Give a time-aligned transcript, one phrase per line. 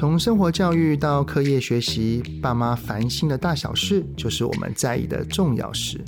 [0.00, 6.02] 从生活教育到课业学习，爸妈烦心的大小事，就是我们在意的重要事。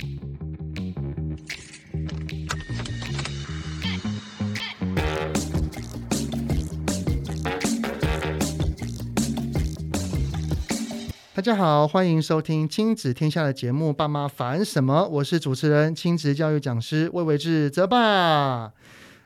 [11.35, 18.73] 大家好，欢迎收听亲子天下的节目《爸妈烦什么》，我是主持人、亲子教育讲师魏玮志泽爸。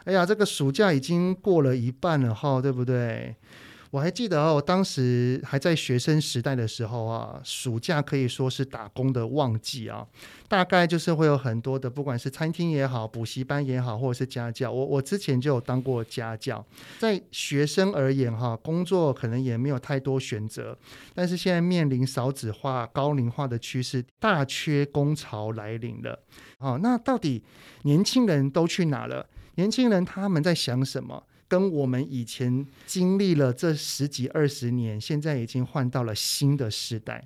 [0.04, 3.38] 哎呀，这个暑假已经过了一半了哈，对不对？
[3.92, 10.05] 我还记得哦，我当时还在学生时代的时候啊，暑假可以说是打工的旺季啊。
[10.48, 14.72] 大概就是会有很多的，不管是餐厅也好，补习班也好，或者是家教。
[14.72, 16.66] 我我之前就有当过家教。
[17.00, 20.78] 在学生而言哈，工作可能也没有太多选择。
[21.14, 26.17] 但是现在面临少子化、高龄化的趋势，大缺工潮来临了。
[26.59, 27.44] 好，那到底
[27.84, 29.28] 年轻人都去哪了？
[29.56, 31.23] 年轻人他们在想什么？
[31.48, 37.23] 跟我们以前经历了这十几二十年，现在已经换到了新的时代。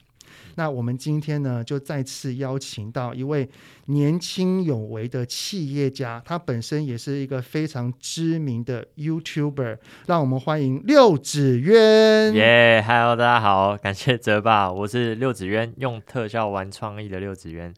[0.55, 3.49] 那我们今天呢，就再次邀请到一位
[3.87, 9.77] 年轻有为的企业家，他本身也是一个非常知名的 YouTuber。
[10.07, 12.33] 让我们欢迎六子渊。
[12.33, 17.73] 耶，Hello，大家好，感谢泽爸，我是六子渊，用特效玩创意的六子渊。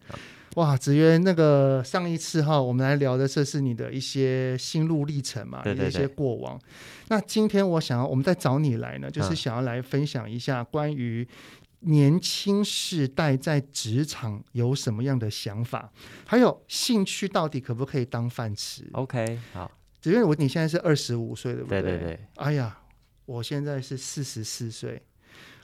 [0.56, 6.60] 哇，子渊，那个上一次哈，我们来聊的这是你的一些心路历程嘛，对对对，一些过往。
[7.08, 11.28] 那今天我想要，我们再找你来呢，就是想要来分享一下关于
[11.80, 15.92] 年轻世代在职场有什么样的想法，
[16.24, 21.82] 还有兴趣到底可不可以当饭吃？OK，好，子渊，我你现在是二十五岁，对不对？
[21.82, 22.20] 对对对。
[22.36, 22.78] 哎呀，
[23.26, 25.02] 我现在是四十四岁，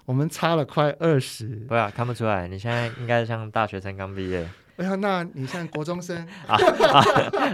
[0.05, 1.47] 我们差了快二十。
[1.67, 4.49] 不要看不出来，你现在应该像大学生刚毕业。
[4.79, 6.15] 哎呀，那你像国中生
[6.47, 6.55] 啊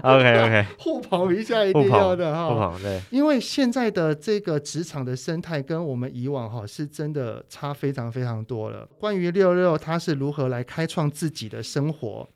[0.04, 8.88] ，OK OK， 互捧一下一定要的哈，互捧对，因为现在的这个职场的生态跟我们以往哈是真的差非常非常多了。
[9.00, 12.30] 关于六六他是如何来开创自己的生活，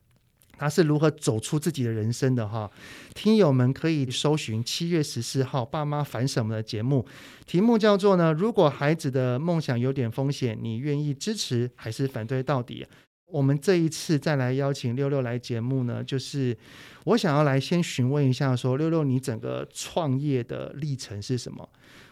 [0.58, 2.72] 他是如何走出自己的人生的哈，
[3.13, 7.06] 听友们可以搜寻七月十四号《爸妈烦什么》的节目，
[7.46, 12.88] 题目叫做呢，如果孩子的梦想有点风险，你愿意支持还是反对到底？
[13.31, 16.57] 我们这一次再来邀请六六来节目呢，就是
[17.06, 21.68] 我想要来先询问一下说，说六六你整个创业的历程是什么？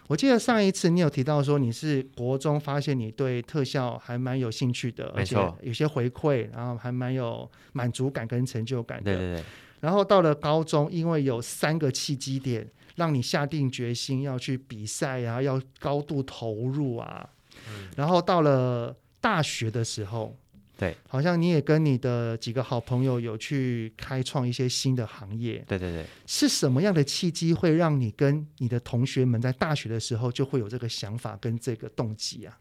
[0.06, 9.14] 我记得上一次你有提到说你是国中发现你对特效还蛮有兴趣的，而且有些回馈，然后还蛮有满足感跟成就感的。
[9.14, 9.44] 对对对。
[9.80, 17.28] 然后到了高中，因为有三个契机点，让你下定决心要去比赛啊，要高度投入啊。
[17.68, 17.88] 嗯。
[17.96, 20.36] 然后到了大学的时候。
[20.78, 25.64] 对，好像你也跟你的几个好朋友有去开创一些新的行业。
[25.66, 32.56] 对对对，是什么样的契机会让你跟你的同学们在大学的时候就会有这个想法跟这个动机啊？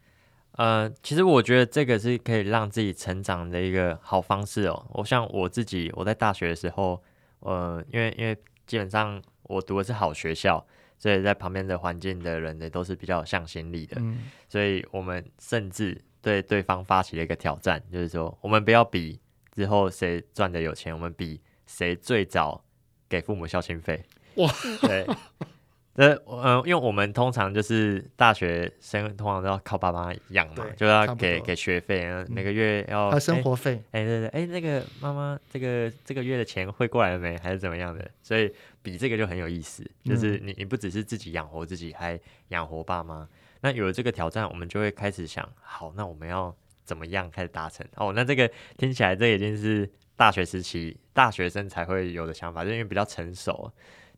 [0.53, 4.87] 呃，其实我觉得这个是可以让自己成长的一个好方式哦。
[4.93, 6.99] 我像我自己，我在大学的时候，
[7.41, 8.35] 呃，因为因为
[8.65, 10.65] 基本上我读的是好学校，
[10.97, 14.17] 所以在旁边的环境的人呢都是比较有向心力的，嗯，
[14.49, 16.01] 所以我们甚至。
[16.21, 19.19] 对对方发起了一个挑战，就是说，我们不要比
[19.51, 22.63] 之后谁赚的有钱，我们比谁最早
[23.07, 24.03] 给父母孝心费。
[24.35, 24.47] 哇，
[24.81, 25.07] 对，
[25.95, 33.81] 那嗯，因为我们通常就是大学生，通常都要靠爸妈养嘛，就要给给学费，每个月要、嗯、生活费。
[33.91, 37.35] 哎，对对，哎，那个妈妈，这个这个月的钱汇过来了没？
[37.37, 38.11] 还是怎么样的？
[38.21, 38.53] 所以
[38.83, 43.27] 比这个就很有意思，就是你你不只是自己养活自己，还养活爸妈。
[43.61, 47.85] 那有了这个挑战，我们就会开始想，好，那我们要怎么样开始达成？
[47.95, 53.71] 哦，那这个听起来这已经是大学时期大学生才会有的想法，就因为比较成熟，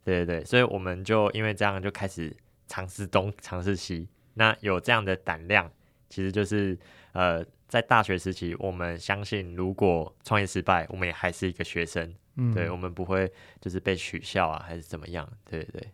[0.03, 2.35] 对对对，所以我们就因为这样就开始
[2.67, 4.07] 尝试东尝试西。
[4.35, 5.69] 那有这样的胆量，
[6.09, 6.77] 其实就是
[7.11, 13.29] 呃，在大学时期，我们相信如果创业失败，我们也还是一个学生，嗯，对，我们不会
[13.59, 15.91] 就是被取笑啊，还是怎么样，对对对。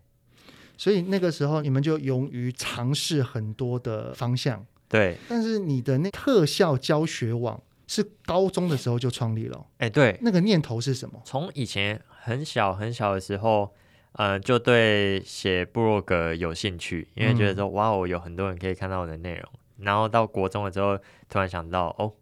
[0.78, 4.66] 所以那个时候，你们就勇于尝试很多的方向。
[4.88, 9.66] 对，但是你的那特效教学网是高中的时候就创立了。
[9.79, 11.20] 哎，对，那个念头是什么？
[11.26, 13.73] 从以前很小很小的时候，
[14.14, 19.44] 呃，就对写部落格有兴趣，因为觉得说，哇哦，有很多人可以看到我的内容。
[19.79, 20.97] 然后到国中了之后，
[21.28, 22.14] 突然想到，哦，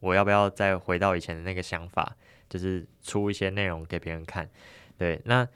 [0.00, 2.14] 我要不要再回到以前的那个想法，
[2.48, 4.48] 就是出一些内容给别人看？
[4.98, 5.48] 对，那。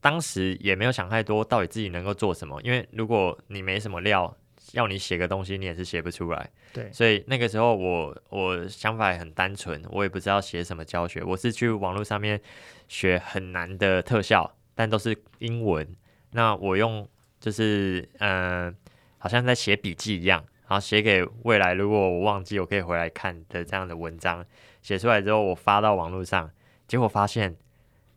[0.00, 2.60] 当时也没有想太多，到底自己能够做什么？
[2.62, 4.34] 因为如果你没什么料，
[4.72, 6.50] 要你写个东西，你也是写不出来。
[6.72, 12.40] 对，所以那个时候我我想法也很单纯，我也不知道写什么教学，我是去网络上面
[12.88, 15.86] 学很难的特效，但都是英文。
[16.32, 17.08] 那我用
[17.40, 18.72] 就是呃
[19.18, 24.44] 好像在写笔记一样，然后写给未来，如果我忘记，我可以回来看的这样的文章。
[24.80, 26.48] 写出来之后，我发到网络上，
[26.86, 27.56] 结果发现，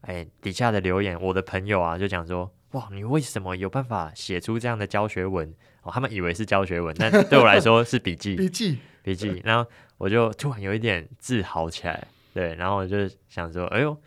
[0.03, 5.53] 哎，底下的留言，我的朋友啊，就讲说，哇，你为什么有办法写出这样的教学文？
[5.81, 9.41] 哦，他们以为是教学文，但对我来说是笔记， 笔记，笔记。
[9.44, 13.97] 然后我就突然有一点自豪起来，对，然后我就想说，哎呦，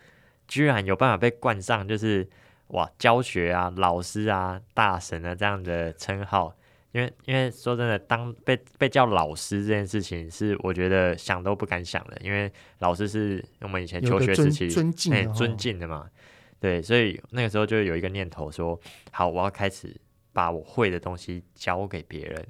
[0.47, 2.27] 居然有办法被冠上，就是
[2.67, 6.53] 哇，教学啊，老师啊，大神啊这样的称号。
[6.97, 12.17] 因为，因为说真的，当被被叫老师这件事情，是我觉得想都不敢想的。
[12.21, 16.09] 因为老师是我们以前求学时期尊敬的、欸、尊敬的嘛，
[16.59, 18.79] 对，所以那个时候就有一个念头说，
[19.11, 19.95] 好，我要开始
[20.33, 22.43] 把我会的东西教给别人。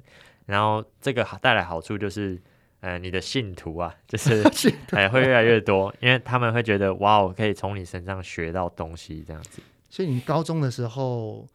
[0.46, 2.40] 然后这个带来好处就是，
[2.80, 4.42] 呃，你的信徒啊，就是
[4.96, 9.60] 哎、欸、会越来越多，因为他们会觉得，哇，我可以从你身上学到东西，这样子。
[9.90, 11.46] 所以你高中的时候。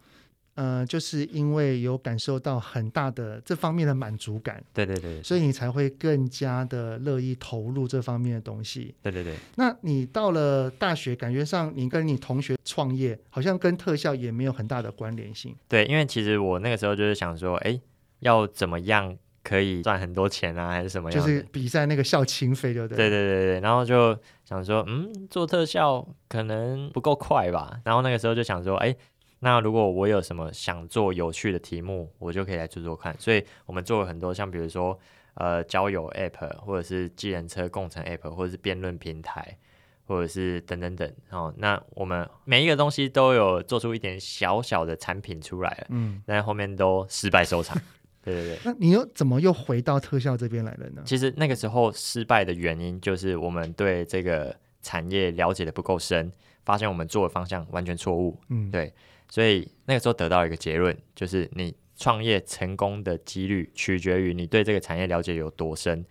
[0.54, 8.94] 呃，就是因为有感受到很大的这方面的满足感，对对对，所以你才会更加的乐意投入这方面的东西。
[9.02, 9.34] 对对对。
[9.56, 15.54] 那你到了大学，感觉上你跟你同学创业，好像跟特效也没有很大的关联性。
[15.68, 17.80] 对，因为其实我那个时候就是想说，哎，
[18.20, 21.20] 要怎么样可以赚很多钱啊，还是什么样？
[21.20, 22.96] 就是比赛那个校庆费，对不对？
[22.96, 23.60] 对对对对。
[23.60, 27.80] 然后就想说，嗯，做特效可能不够快吧。
[27.84, 28.94] 然后那个时候就想说，哎。
[29.44, 33.14] 那如果我有什么想做有趣的题目，我就可以来做做看。
[33.18, 34.98] 所以我们做了很多，像比如说
[35.34, 39.58] 呃交友 App，或者是计程车共乘 App，或者是辩论平台，
[40.06, 41.12] 或者是等等等。
[41.28, 47.78] 哦，那我们每一个东西都有做出一点小小的产品出来了，嗯，但后面都失败收场。
[48.24, 48.58] 对对对。
[48.64, 51.02] 那你又怎么又回到特效这边来了呢？
[51.04, 56.32] 其实那个时候失败的原因就是我们对这个产业了解的不够深，
[56.64, 58.40] 发现我们做的方向完全错误。
[58.48, 58.90] 嗯，对。
[59.34, 66.06] 所以那个时候得到一个结论，就是你创业成功的几率取决于你对这个产业了解有多深。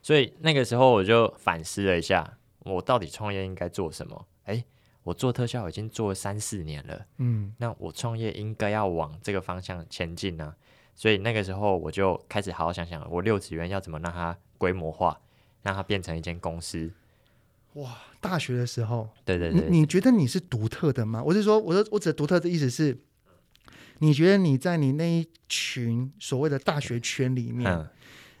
[0.00, 4.24] 所以那个时候我就反思了一下，我到底创业应该做什么？
[4.44, 4.64] 诶，
[5.02, 10.54] 我做特效已经做了三四年了，嗯，那我创业应该要往这个方向前进呢。
[10.94, 15.20] 所以那个时候我就开始好好想想，我六指渊要怎么让它规模化，
[15.62, 16.92] 让它变成一间公司。
[17.74, 21.22] 哇，大学的时候，对对对，你，你觉得你是独特的吗？
[21.22, 22.98] 我是说，我说我指的独特的意思是，
[23.98, 27.88] 你觉得你在你那一群所谓的大学圈里面，嗯、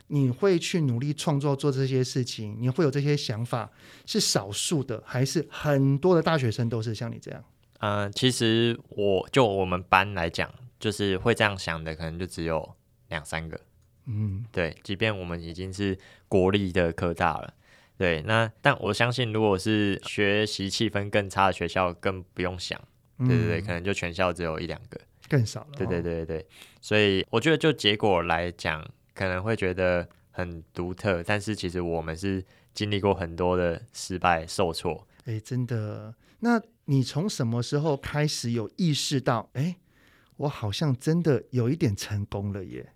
[0.08, 3.70] 你会去努力创作做这些事情，你会有这些想法，
[4.06, 7.44] 是少数的，还是很多的大学生都是像你这样？
[7.80, 12.74] 嗯、呃，其实我就我们班来讲，就是会这样想的，可能就只有
[13.08, 13.60] 两三个。
[14.06, 15.96] 嗯，对，即便我们已经是
[16.26, 17.54] 国立的科大了。
[17.98, 22.80] 对，那但我相信，如果是学习气氛更差的学校，更不用想。
[23.18, 25.70] 对对对，嗯、可能就全校只有一两个，更少了。
[25.76, 26.46] 对对对对，
[26.80, 35.04] 所以我觉得就结果来讲，可能会觉得很独特，但是其实我们是经历过很多的失败、受挫。
[35.24, 36.14] 哎，真的。
[36.38, 39.76] 那你从什么时候开始有意识到，哎，
[40.36, 42.92] 我好像真的有一点成功了耶？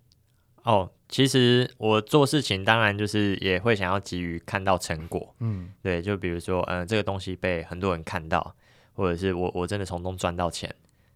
[0.63, 8.55] 哦，其实我做事情当然就是也会想要急于看到成果，嗯，对，就比如说，嗯、呃，这个东西被很多人看到，
[8.93, 10.73] 或者是我我真的从中赚到钱，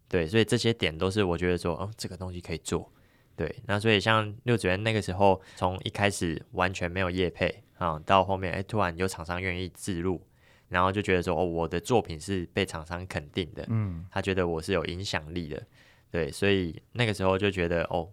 [0.07, 2.87] 对，所以这些点都是我觉得说，哦，这个东西可以做，
[3.35, 10.21] 对，那所以像六指渊那个时候，从一开始完全没有业配啊，到后面哎，突然有厂商愿意自入，
[10.69, 15.63] 然后就觉得说，哦，我的作品是被厂商肯定的，嗯，他觉得我是有影响力的，
[16.11, 18.07] 对，所以那个时候就觉得，哦。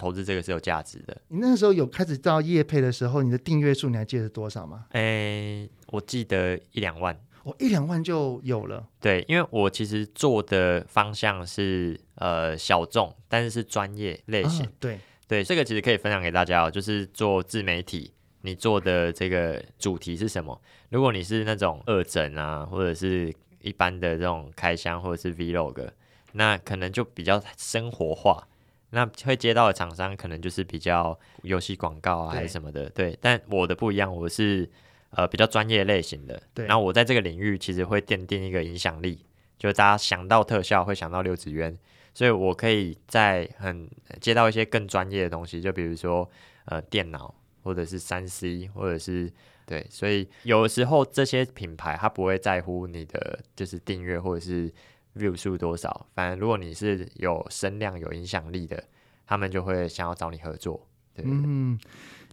[0.00, 1.14] 投资这个是有价值的。
[1.28, 4.86] 你那个时候有开始到业配的时候，你的订阅数你还记得是多少吗？
[4.92, 7.14] 诶、欸，我记得一两万。
[7.42, 8.86] 我、哦、一两万就有了。
[9.00, 14.64] 对，因为我其实做的方向是呃小众，但是是专业类型。
[14.66, 20.60] 啊、对对，这个其实可以分享给大家哦，就是做自媒体，你做的这个主题是什么？
[20.90, 25.88] 如果你是那种二诊啊，或者是一般的这种开箱，或者是 Vlog，
[26.32, 28.46] 那可能就比较生活化。
[28.90, 34.68] 那会接到的厂商可能就是比较游戏广告啊，还是什么的，对，但我的不一样，我是
[35.10, 36.66] 呃比较专业类型的，对。
[36.66, 39.24] 然后我在这个领域其实会奠定一个影响力，
[39.58, 41.78] 就大家想到特效会想到六子渊，
[42.12, 43.88] 所以我可以在很
[44.20, 46.28] 接到一些更专业的东西，就比如说
[46.64, 49.32] 呃电脑或者是三 C 或者是
[49.66, 54.72] 对，所以有的时候这些品牌它不会在乎你的就是订阅或者是。
[55.16, 56.06] View 数多少？
[56.14, 58.82] 反正如果你是有声量、有影响力的，
[59.26, 60.86] 他们就会想要找你合作。
[61.12, 61.78] 对，嗯，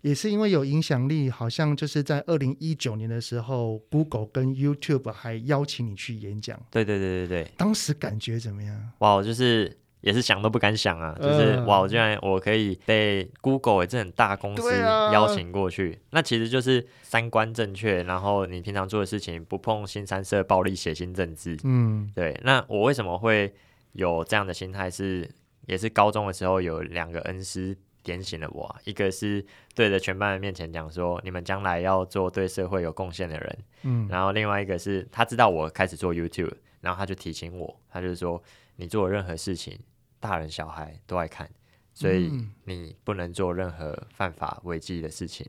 [0.02, 6.60] 也是因为有影响力，好像就是在二零一九年的时候，Google 跟 YouTube 还邀请你去演讲。
[6.70, 8.92] 对对对对对，当时感觉怎么样？
[9.00, 9.76] 哇，就是
[10.08, 14.72] 也是想都不敢想啊，就是、呃、哇，我居然我可以被 Google 这很大公司
[15.12, 22.40] 邀请过去，啊、那其实就是三观正确，然后你平常做的事情不碰新三色暴力血腥政治，嗯，对。
[22.46, 23.54] 那我为什么会
[23.92, 24.90] 有这样的心态？
[24.90, 25.30] 是
[25.66, 29.46] 也是高中的时候有两个恩师点醒了我，一个是
[29.76, 38.42] 对着全班人面前讲说，你们将来要做对社会有贡献的人，嗯，然后另外一个是他知道我开始做 YouTube，然后他就提醒我，他就说
[38.78, 39.78] 你做任何事情。
[40.20, 41.50] 大人小孩都爱看，
[41.94, 42.32] 所以
[42.66, 45.48] 你不能做任何犯法违纪的事情。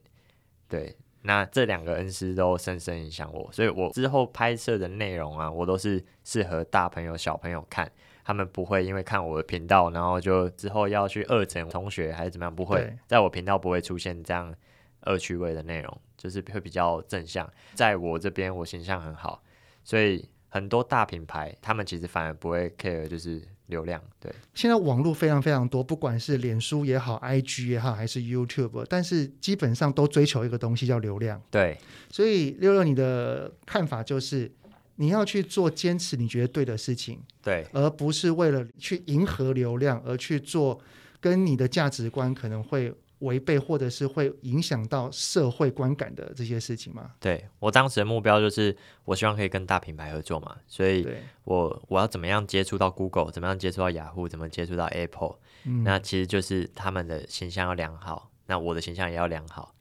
[0.68, 7.90] 对，那这两个恩师都深深影响我，所以我之后拍摄的内容啊，我都是适合大朋友小朋友看，
[8.25, 14.54] 他们不会因为看我的频道，然后就之后要去恶整同学还是怎么样，不会，在我频道不会出现这样
[15.06, 17.50] 恶趣味的内容，就是会比较正向。
[17.75, 19.42] 在我这边，我形象很好，
[19.82, 23.42] 所以很多大品牌他们其实反而不会 care，就是。
[23.68, 31.40] 流量对，现在网络非常非常多，不管是脸书也好，IG 也好，还是 YouTube，但是基本上都追求一个东西叫流量。
[31.50, 31.78] 对，
[32.10, 34.50] 所以六六，你的看法就是
[34.96, 40.80] 你要去做坚持你觉得对的事情，对，而不是为了去迎合流量而去做
[41.20, 42.92] 跟你的价值观可能会。
[43.20, 47.12] 违背或者是会影响到社会观感的这些事情吗？
[47.18, 51.06] 对，我当时的目标就是，我希望可以跟大品牌合作嘛，所以
[51.44, 59.75] 我我要怎么样接触到 Google，怎么样接触到雅虎，怎么接触到 Apple，嗯，那其实就是他们的形象要良好，那我的形象也要良好。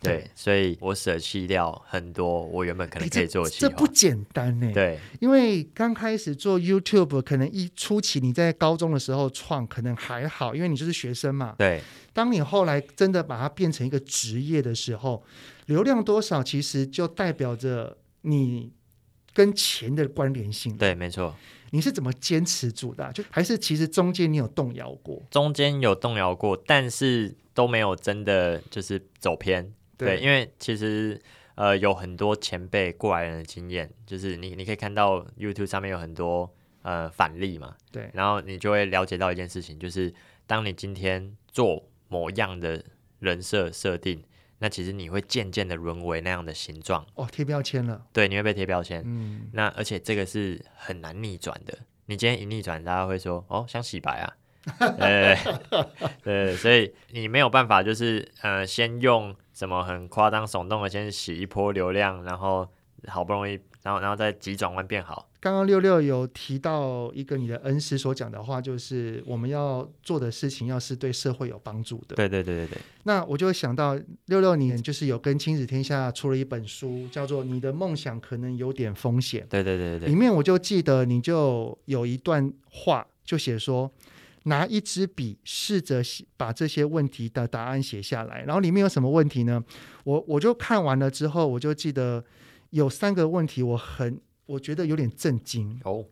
[0.00, 3.50] 对，所以我舍弃掉很多我原本可能可以做的。
[3.50, 4.70] 这不简单呢。
[4.72, 11.54] 对，因为刚开始做 YouTube，可能一初期你在高中的时候创，可能还好，因为你就是学生嘛。
[11.58, 11.82] 对。
[12.12, 15.22] 当你后来真的把它变成一个职业的时候，
[15.66, 18.72] 流量多少其实就代表着你
[19.32, 20.76] 跟钱的关联性。
[20.76, 21.34] 对，没错。
[21.72, 23.12] 你是怎么坚持住的？
[23.12, 25.22] 就还是其实中间你有动摇过？
[25.30, 29.72] 中间有动摇过，但是都没有真的就是走偏。
[30.06, 31.20] 对，因为其实
[31.54, 36.52] 呃有很多前辈过来人的经验，就是你你可以看到 YouTube 上面有很多
[36.82, 40.12] 呃反例嘛，对，然后你就会了解到一件事情，就是
[40.46, 42.82] 当你今天做某样的
[43.18, 44.22] 人设设定，
[44.58, 47.06] 那其实你会渐渐的沦为那样的形状。
[47.14, 48.06] 哦，贴标签了。
[48.12, 49.02] 对，你会被贴标签。
[49.06, 51.78] 嗯，那而且这个是很难逆转的。
[52.06, 54.36] 你今天一逆转，大家会说哦，想洗白啊。
[54.98, 55.38] 对
[56.22, 62.66] 对，所以你没有办法，就是呃，先用什么很夸张耸动的，先洗一波流量，然后
[63.08, 65.28] 好不容易，然后然后再急转弯变好。
[65.38, 72.16] 刚刚六六有提到一个你的恩师所讲的话，就是我们要做的事情要是对社会有帮助的。
[72.16, 72.78] 对对对对对。
[73.02, 73.94] 那我就想到
[74.28, 79.42] 六六年就是有跟亲子天下出了一本书，叫做《你的梦想可能有点风险》。
[79.48, 80.08] 对对对对对。
[80.08, 83.92] 里面我就记得你就有一段话，就写说。
[84.44, 86.02] 拿一支笔，试着
[86.36, 88.42] 把这些问题的答案写下来。
[88.42, 89.62] 然后里面有什么问题呢？
[90.04, 92.24] 我我就看完了之后，我就记得
[92.70, 95.78] 有三个问题，我很我觉得有点震惊。
[95.84, 96.06] 哦，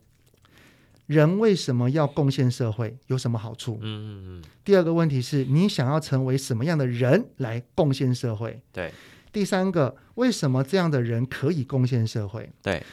[1.07, 2.97] 人为什么要贡献社会？
[3.07, 3.79] 有什么好处？
[3.81, 4.43] 嗯嗯嗯。
[4.63, 8.61] 第二个问题是你想要成为什么样的人来贡献社会？
[8.71, 8.91] 对。
[9.31, 12.49] 第三个，为什么这样的人可以贡献社会？
[12.61, 12.83] 对。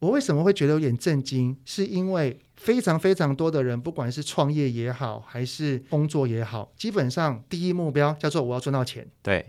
[0.00, 1.56] 我为什么会觉得有点震惊？
[1.64, 9.06] 是因为非常非常多的人，不管是创业也好，还是工作也好，基本上第一目标叫做我要赚到钱。
[9.22, 9.46] 对。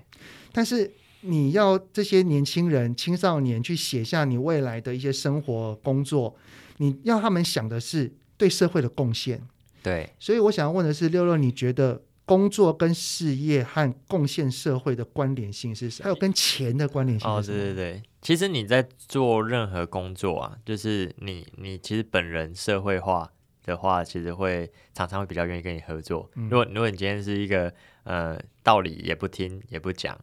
[0.52, 0.92] 但是
[1.22, 6.36] 你要这些年轻人、青少年去写下你未来的一些生活、工作，
[6.78, 9.42] 你要他们想的是对社会的贡献。
[9.82, 10.10] 对。
[10.20, 12.04] 所以我想要问的是，六六，你觉得？
[12.32, 16.06] 工作跟事业和贡献社会的关联性是什么？
[16.06, 17.30] 还有跟钱的关联性？
[17.30, 23.30] 哦，对对对，其实你在做任何工作啊，就是你你其实本人社会化
[23.66, 26.32] 的话，其实会常常会比较愿意跟你合作。
[26.36, 27.70] 嗯、如果如果你今天是一个
[28.06, 30.18] 呃道理也不听也不讲，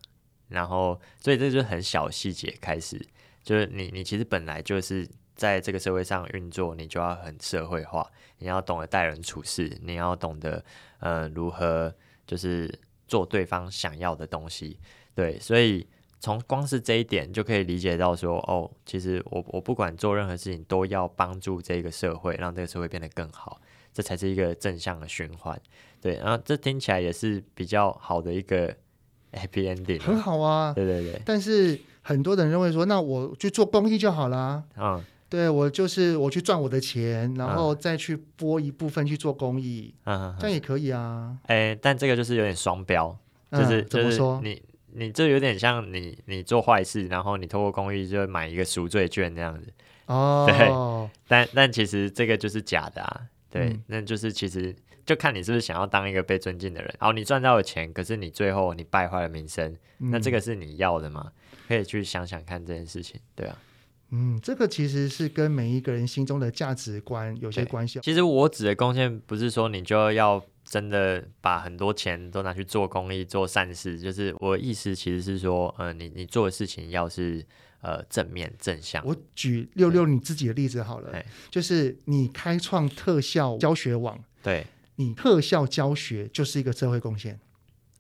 [0.48, 2.98] 然后所以这就是很小细节开始，
[3.42, 10.64] 就是你你其实本来就是在这个社会上运作，你就要很社会化，你要懂得待人处事，你要懂得。
[11.00, 11.92] 呃，如何
[12.26, 12.72] 就是
[13.06, 14.78] 做对方想要的东西？
[15.14, 15.86] 对，所以
[16.20, 23.60] 从光是这一点就可以理解到说，哦，其实我我不管做任何事情，都要帮助这个社会，让这个社会变得更好，
[23.92, 25.60] 这才是一个正向的循环。
[26.00, 28.68] 对，然后这听起来也是比较好的一个
[29.32, 30.72] happy ending，很好啊。
[30.72, 31.20] 对对对。
[31.24, 34.64] 但是很多人认为说，那我去做公益就好啦。
[34.76, 35.04] 嗯。
[35.28, 41.36] 对，我就是我去赚我的钱，然后再去拨一部分去做公益，嗯，这样也可以啊。
[41.46, 43.14] 哎，但这个就是有点双标，
[43.52, 44.40] 就是、嗯、怎么说？
[44.42, 49.70] 你你这有点像你你做坏事，然后你透过公益就买一个赎罪券那样子。
[50.06, 53.20] 哦， 对，但但其实这个就是假的啊。
[53.50, 56.94] 对，嗯、那就是其实就看你是不是想要当一个被尊敬的人。
[56.98, 61.30] 然后你赚到了钱，可是你最后你败坏了名声，嗯、那这个是你要的吗？
[61.68, 63.58] 可以去想想看这件事情，对啊。
[64.10, 68.00] 嗯，这个其实是跟每一个人心中的价值观有些关系。
[68.02, 73.98] 其实我指的贡献，不是说你就要真的把很多钱都拿去做公益、做善事。
[74.00, 77.44] 就是我的意思，其实是说，呃，你你做的事情要是
[77.82, 79.04] 呃正面正向。
[79.04, 81.12] 我举六六你自己的例子好了，
[81.50, 87.38] 就是你开创特效教学网，对，你特效教学就是一个社会贡献。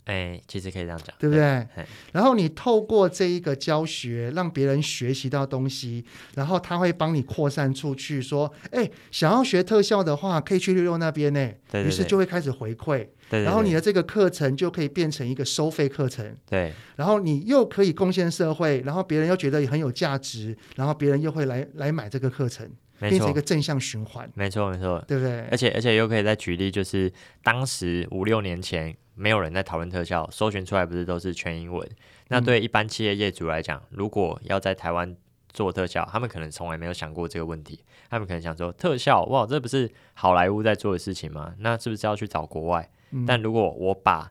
[0.08, 1.66] 哎，其实可以这样讲，对不对？
[2.12, 6.02] 然后你透过这一个教学，让别人学习到东西，
[6.34, 16.72] 然后他会帮你扩散出去，说：“哎，想要学特效的话，可以去六六那边呢。”对，于是就会开始回馈，对，然后你的这个课程就可以变成一个收费课程，对。
[16.96, 22.66] 然后你又可以贡献社会，然后别人又觉得很有价值，然后别人又会来来买这个课程，
[22.98, 24.30] 变成一个正向循环。
[24.34, 25.40] 没错，没错，对不对？
[25.50, 27.12] 而且而且又可以再举例，就是
[27.42, 28.96] 当时五六年前。
[29.20, 31.84] 没有人在讨论特效，搜寻出来不是都是全英文？
[32.28, 35.16] 那对一般企业业主来讲，如果要在台湾
[35.48, 37.80] 做特效，他们可能从来没有想过这个问题。
[38.08, 41.52] 他们可能想说，特效哇，这不是好莱坞在做的事情吗？
[41.58, 42.88] 那是不是要去找国外？
[43.10, 44.30] 嗯、但如果我把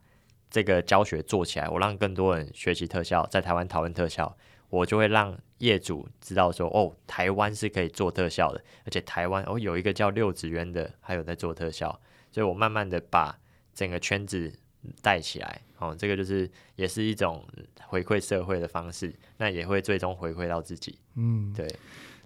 [0.50, 4.38] 这个教学做起来，我让更多人学习特效，在台湾讨论特效，
[4.70, 12.00] 我就会让业主知道说，哦，台湾是可以做特效的，而且台湾哦有一个叫六子渊的，还有在做特效，
[12.32, 13.40] 所以我慢慢的把
[13.74, 14.54] 整个圈子。
[15.02, 17.44] 带起来，哦，这个就是也是一种
[17.88, 20.98] 回馈社会的方式，那也会最终回馈到自己。
[21.16, 21.68] 嗯，对，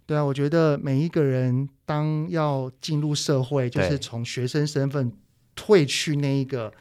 [0.05, 5.11] 对啊，我觉得每一个人当要进入社会，就是从学生身份
[5.55, 6.71] 退去那一个。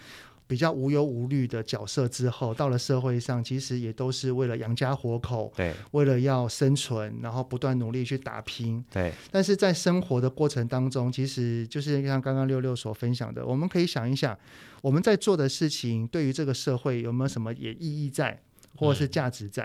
[0.51, 9.13] 比较无忧无虑的角色之后，到了社会上，其实也都是为了养家活口，对，为了要生存，然后不断努力去打拼，对。
[9.31, 14.37] 但是在生活的过程当中，其实就是像刚刚六六所分享的，我们可以想一想，
[14.83, 18.43] 我们在做的事情对于这个社会有没有什么也意义在，
[18.75, 19.63] 或者是价值在？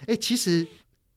[0.00, 0.66] 哎、嗯，其实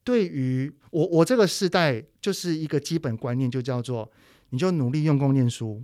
[0.03, 4.11] 对于我我这个时代，就是一个基本观念，就叫做
[4.51, 5.83] 你就努力用功念书。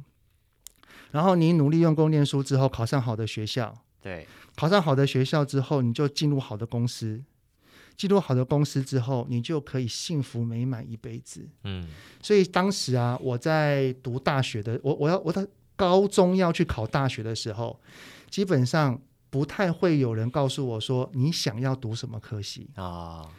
[1.13, 3.71] 然后你努力用功念书之后，考上好的学校，
[4.02, 7.21] 对，考上好的学校之后，你就进入好的公司，
[7.95, 11.47] 进入好的公司之后，你就可以幸福美满一辈子。
[11.65, 11.88] 嗯，
[12.19, 17.80] 所以当时啊，我在读大学的，我我要我在高中要去考大学的时候，
[18.32, 18.99] 基本上
[19.30, 22.84] 不太会有人告诉我说你想要读什么科系啊。
[22.84, 23.30] 哦，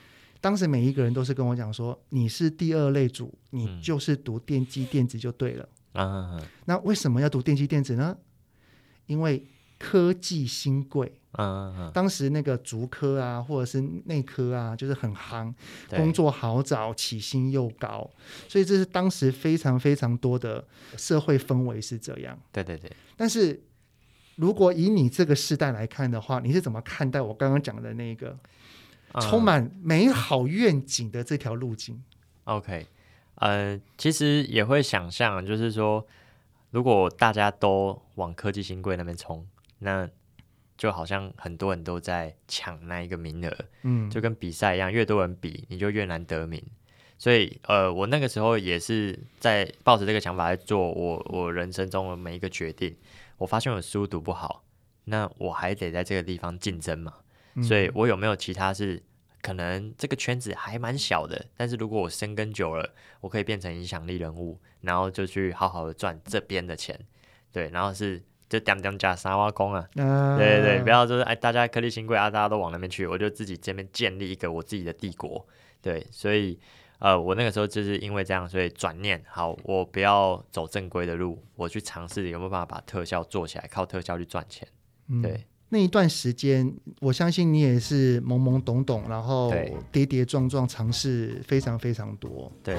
[0.40, 5.68] 当时每一个人都是跟我讲说，你是第二类组，你就是读电机电子就对了。
[5.94, 8.16] 啊，那为什么要读电机电子呢？
[9.06, 9.46] 因为
[9.78, 11.12] 科技新贵。
[11.32, 15.52] 啊，当时那个竹科啊，或者是内科啊，就是很夯，
[15.90, 18.08] 工作好找，起薪又高，
[18.48, 20.64] 所以这是当时非常非常多的
[20.96, 22.38] 社会氛围是这样。
[22.52, 22.88] 对对对。
[23.16, 23.60] 但是
[24.36, 28.38] 如果以你这个时代来看的话，你是怎么看待我刚刚讲的那个
[29.20, 32.00] 充满美好愿景的这条路径
[32.44, 32.86] ？OK。
[33.36, 36.06] 呃，其实也会想象，就是说，
[36.70, 39.46] 如果大家都往科技新贵那边冲，
[39.80, 40.08] 那
[40.76, 46.62] 就好像很多人都在抢那一个名额，嗯，就跟比赛一样，越多人比，你就越难得名。
[47.18, 52.96] 所以，呃，我那个时候也是在抱着这个想法来做我我人生中的每一个决定。
[53.38, 54.62] 我发现我书读不好，
[55.04, 57.14] 那我还得在这个地方竞争嘛，
[57.62, 59.02] 所以我有没有其他是？
[59.44, 66.98] 可能这个圈子还蛮小的，但是如果我深耕久了，我可以变成影响力人物，然后就去好好的赚这边的钱，
[67.52, 70.38] 对，然后是就点点加沙挖工啊，啊。
[70.38, 75.46] 对对对，不要就是哎，大家颗粒新贵啊，大家都往那边去，我就自己这边建立一个我自己的帝国，
[75.82, 76.58] 对，所以
[77.00, 84.66] 呃，我那个时候就是因为这样，所以转念，好，我不要走正规的路，我去尝试有没有办法把特效做起来，靠特效去赚钱，
[85.22, 85.44] 对。
[85.70, 89.52] 嗯那一段时间，我相信你也是懵懵懂懂，然后
[89.90, 92.52] 跌跌撞撞，尝试非常非常多。
[92.62, 92.76] 对，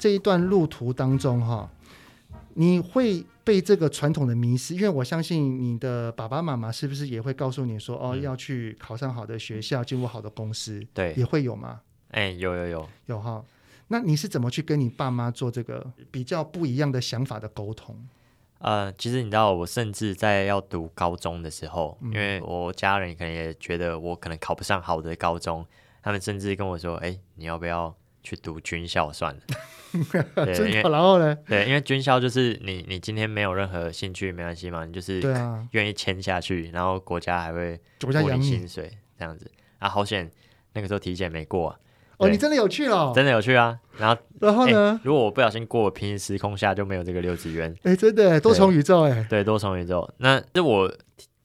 [0.00, 1.70] 这一段路途当中，哈，
[2.54, 11.82] 你会被这个传统的迷失，因为我相信你的爸爸妈妈是不是也会告诉你说，哦，要去考上好的学校，进入好的公司，对，也会有吗？
[12.10, 13.44] 哎，有有有有哈。
[13.86, 17.96] 那你是怎么去跟你爸妈做这个比较不一样的想法的沟通？
[18.58, 25.64] 呃，其实你知道，我甚至在要读高中的时候，嗯、因为我家人可能也觉得我可能考不上好的高中，
[26.02, 29.40] 他们甚至跟我说：“哎、欸，你要不要去读军校算了？”
[30.34, 31.34] 对， 因为然后呢？
[31.46, 35.22] 对，因为军校就是你，你今天没有任何兴趣没关系嘛，你就是
[35.70, 39.88] 愿意签下去，然后国家还会给你薪水这样子啊。
[39.88, 40.30] 好险，
[40.72, 41.80] 那个时候体检没过、啊，
[42.18, 43.12] 哦，你真的有去了？
[43.14, 43.78] 真的有去啊。
[43.96, 45.00] 然后，然后呢？
[45.04, 47.72] 如果我不小心过了平行时空下，就没有这个六指渊。
[47.84, 49.24] 哎，真的多重宇宙哎。
[49.30, 50.08] 对，多重宇宙。
[50.18, 50.92] 那这我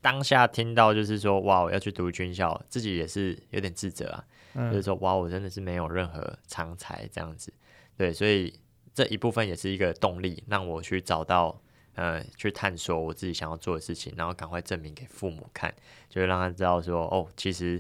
[0.01, 4.23] 当下听到就是说，哇，我要去读军校，自己也是有点自责啊。
[4.55, 7.53] 嗯、就是说，哇，我真的是没有任何长才这样子。
[7.95, 8.51] 对，所以
[8.95, 11.59] 这一部分也是一个动力，让我去找到
[11.93, 15.71] 呃，去探索我自己想要做的事情，然后赶快证明给父母看，
[16.09, 17.79] 就是让他知道说，哦，其实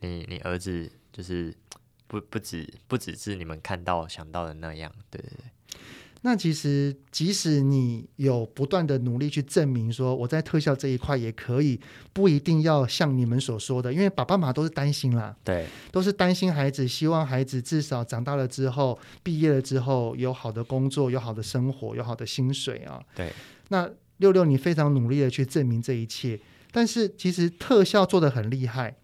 [0.00, 1.54] 你你儿子就是。
[2.12, 5.80] 不不止不只是你们看到想到的那样，对对对。
[6.20, 11.80] 那其实即使你有不断的努力去证明说我在特效这一块也可以，
[12.12, 23.02] 不一定要像你们所说的，因为爸爸妈妈都是担心啦，对，都是担心孩子，希望孩子至少长大了之后，毕业了之后有好的工作，有好的生活，有好的薪水啊。
[23.16, 23.32] 对。
[23.68, 26.38] 那六六你非常努力的去证明这一切，
[26.70, 28.94] 但是其实特效做的很厉害，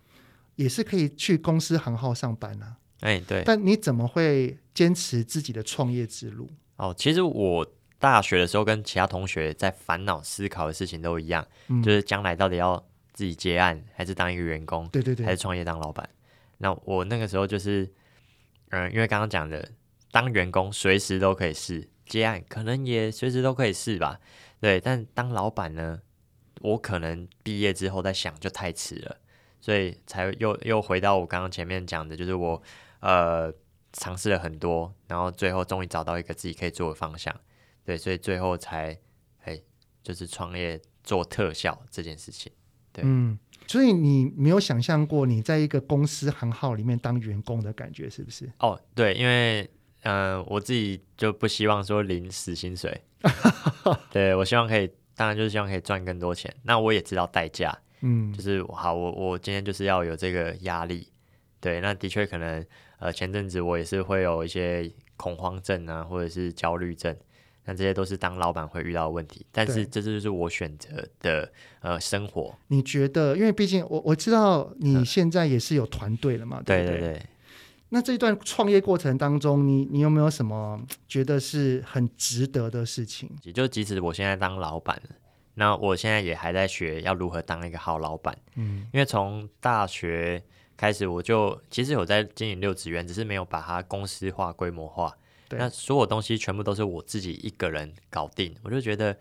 [0.54, 2.77] 也是可以去公司行号上班啊。
[3.00, 6.50] 哎，对，但你怎么会坚持自己的创业之路？
[6.76, 7.66] 哦，其实我
[7.98, 12.76] 大学的时候跟其他同学在烦恼思考的事情都一样，嗯、就是将来到底要
[13.12, 14.88] 自己接案，还是当一个员工？
[14.88, 16.08] 对对对，还是创业当老板？
[16.58, 17.84] 那我那个时候就是，
[18.70, 19.70] 嗯、呃，因为刚刚讲的，
[20.10, 24.18] 当员工随时都可以试，接案可能也随时都可以试吧。
[24.60, 26.00] 对，但当老板呢，
[26.62, 29.16] 我可能毕业之后再想就太迟了，
[29.60, 32.60] 所以才又又回到我刚刚前面讲的，就是我。
[33.00, 33.52] 呃，
[33.92, 37.34] 尝试了很多，然后最后终于找到一个自己可以做的方向，
[37.84, 38.98] 对，所以最后才，
[39.44, 39.60] 哎，
[40.02, 42.52] 就是创业做特效这件事情，
[42.92, 48.50] 对，嗯，所以你没有想象过你在一个公司行号里面当员工的感觉，是不是？
[48.58, 49.62] 哦，对，因为，
[50.02, 53.00] 嗯、呃，我自己就不希望说领死薪水，
[54.10, 61.08] 对，我希望可以，当然就是希望可以赚更多钱，那我也知道代价，嗯，就是好，我我今天就是要有这个压力，
[61.60, 62.66] 对，那的确可能。
[62.98, 67.16] 呃，前阵子我也是会有一些恐慌症啊，或者是焦虑症，
[67.64, 69.46] 那这些都是当老板会遇到的问题。
[69.52, 71.48] 但是这就是我选择的
[71.80, 72.52] 呃生活。
[72.66, 73.36] 你觉得？
[73.36, 76.86] 因为毕竟我我知道你现在也是有团队了嘛，对对？
[76.86, 77.22] 对对对。
[77.90, 83.30] 那这一段创业过程当中，你你有没有什么觉得是很值得的事情？
[83.44, 85.00] 也就即使我现在当老板，
[85.54, 88.36] 那我现在也还在学要如何当一个好老板。
[88.56, 90.42] 嗯，因为从大学。
[90.78, 95.12] 开始我就其实有在经营六指渊，只是没有把它公司化、规模化。
[95.50, 99.18] 那所有东西全部都是我自己一个人搞定，我就觉得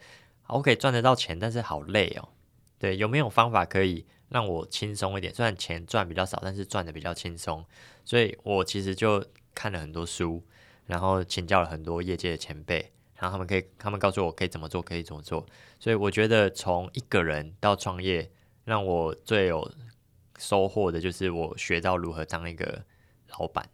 [0.48, 2.30] 我可以赚得到钱，但是好累哦。
[2.78, 5.34] 对，有没有方法可以让我轻松一点？
[5.34, 7.66] 虽然钱赚比较少，但是赚得比较轻松。
[8.06, 10.44] 所以我其实就看了很多书，
[10.86, 15.44] 然后请教了很多业界的前辈，然后他们可以，他们告诉我可以怎么做，可以怎么做。
[15.80, 18.30] 所以我觉得从一个人到创业，
[18.64, 19.72] 让我最有。
[20.38, 22.84] 收获的就是我学到如何当一个
[23.38, 23.68] 老板。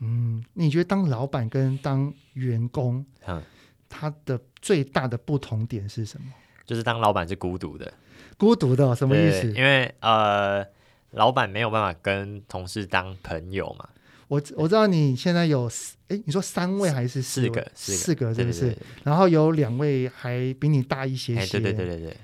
[0.00, 3.42] 嗯，你觉得当老板跟当员工，嗯，
[3.88, 6.26] 他的最大的不同点是什么？
[6.64, 7.92] 就是当老板是孤独的，
[8.38, 9.52] 孤独的什么意思？
[9.52, 10.66] 因为呃，
[11.10, 13.88] 老板没有办法跟同事当朋友嘛。
[14.28, 15.68] 我我知道你现在有，
[16.06, 17.70] 哎，你说三位还是四个？
[17.74, 18.76] 四个，四个是不是？
[19.02, 21.58] 然后有两位还比你大一些些。
[21.58, 22.16] 对对对对对。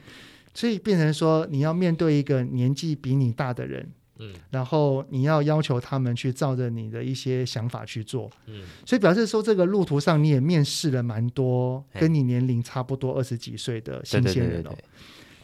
[0.57, 14.75] 所以变成说，你要面对一个年纪比你大的人，嗯，然后你要要求他们去照着你的一些想法去做，嗯，所以表示说，这个路途上你也面试了蛮多跟你年龄差不多二十几岁的新鲜人哦。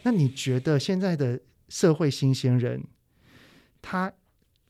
[0.03, 2.83] 那你觉得现在的社会新鲜人，
[3.83, 4.11] 他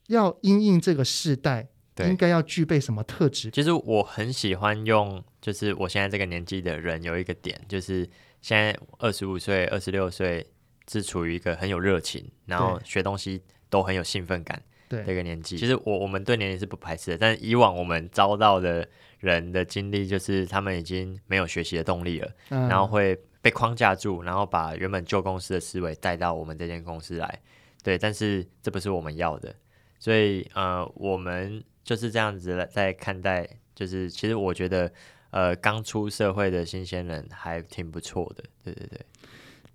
[0.08, 1.68] 要因应这个世代，
[2.00, 3.48] 应该要具备什么特质？
[3.52, 8.10] 其实我很喜欢用，就是我现在这个年纪的人有一个点，就是。
[8.42, 10.44] 现在二十五岁、二十六岁
[10.90, 15.56] 是处于一个很有热情，然后学东西都很有兴奋感的一个年纪。
[15.56, 18.86] 其实我我们对年龄是不排斥的，但是以往我们招到的
[19.20, 27.40] 人的经历就是他们已经没有学习的动力了，嗯，然后会被框架住，然后把原本旧公司的思维带到我们这间公司来。
[27.84, 29.54] 对，但是这不是我们要的，
[30.00, 33.48] 所以呃，我们就是这样子在看待。
[33.74, 34.92] 就是其实我觉得。
[35.32, 39.00] 呃，刚出社会的新鲜人还挺不错的，对对对。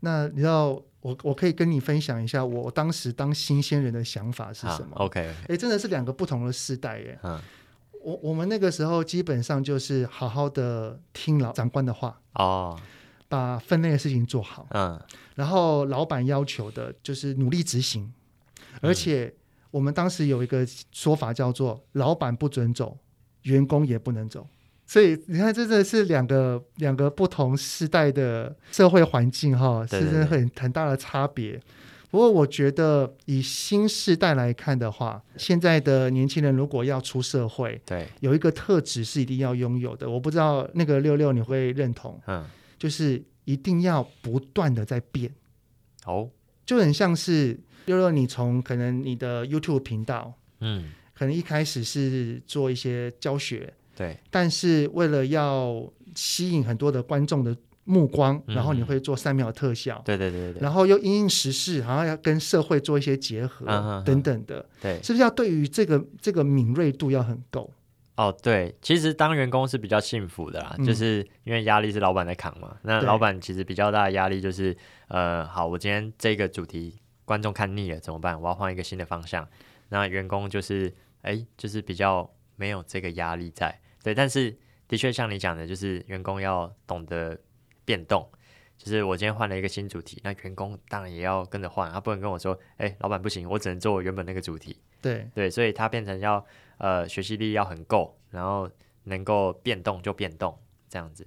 [0.02, 0.70] 那你知道
[1.02, 7.18] 我我可以跟你分享一下我当时当新鲜人的想法是什么？OK，哎、欸，真的是两个不同的世代耶。
[7.24, 7.42] 嗯，
[8.04, 12.80] 我我们那个时候基本上就是好好的听老长官的话哦，
[13.28, 14.68] 把分内的事情做好。
[14.70, 15.02] 嗯，
[15.34, 18.14] 然后老板要求的就是努力执行，
[18.82, 19.34] 而且
[19.72, 23.00] 我们当时有一个说法叫做“老板不准走，
[23.42, 24.48] 员工也不能走”。
[24.88, 31.62] 所以你看，这真的是两个两个不同时代的社会环境哈，是真的很很大的差别。
[32.10, 40.10] 不过我觉得以新时代来看的话，现在的年轻人如果要出社会，对，有一个特质是一定要拥有的。
[40.10, 42.18] 我不知道那个六六你会认同？
[42.28, 42.46] 嗯，
[42.80, 45.30] 就是一定要不断的在变。
[46.06, 46.30] 哦，
[46.66, 63.66] 就很像是六六，你从可能你的 YouTube 频道，嗯，可能一开始是做一些教学，对，但是为了要吸引很多的观众的目光，然后你会做三秒特效，对对对对，然后又因应时事，好像要跟社会做一些结合
[64.06, 67.74] 等等的，对，是不是要对于这个这个敏锐度要很够？
[68.18, 72.76] 哦，对，其实当员工是比较幸福的啦，就是因为压力是老板在扛嘛。
[72.82, 74.76] 那老板其实比较大的压力就是，
[75.08, 78.40] 呃，好，我今天这个主题观众看腻了怎么办？
[78.42, 79.48] 我要换一个新的方向。
[79.90, 83.80] 那员工就是，哎，就是比较没有这个压力在。
[84.08, 84.56] 对，但是
[84.88, 87.38] 的确像你讲的，就是员工要懂得。
[87.88, 88.30] 变动，
[88.78, 94.76] 就是我今天换了一个新主题，那员工当然也要跟着换，他不能跟我说，哎，老板不行，我只能做我原本那个主题。
[95.02, 96.46] 对对，所以他变成要
[96.80, 98.70] 呃学习力要很够，然后
[99.06, 100.54] 能够变动就变动
[100.90, 101.26] 这样子。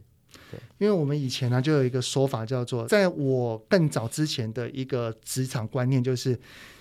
[0.50, 6.38] 对，因为我们以前呢就有一个说法叫做，在我更早之前的一个职场观念就是，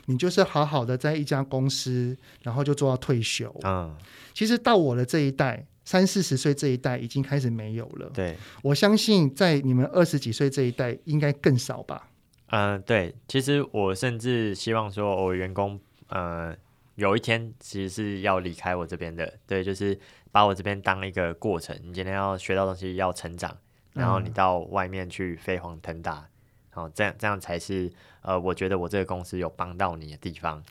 [0.07, 3.49] 你就是好好的在一家公司，然后就做到退休。
[3.63, 3.95] 嗯，
[4.33, 5.65] 其实到我的这一代。
[5.85, 8.09] 三四十岁这一代已经开始没有了。
[8.13, 12.09] 对，我相信在你们二十几岁这一代应该更少吧。
[12.47, 16.55] 嗯、呃，对，其实我甚至希望说，我员工呃
[16.95, 19.31] 有一天其实是要离开我这边的。
[19.47, 19.97] 对，就是
[20.31, 23.57] 把我这边当一个过程，你今天要学到东西，要成长，
[23.93, 26.27] 然后你到外面去飞黄腾达，
[26.71, 30.63] 然后、嗯、这样这样才是呃，我觉得我这个公司有帮到你的地方。